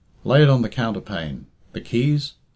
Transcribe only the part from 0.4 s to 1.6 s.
it on the counterpane.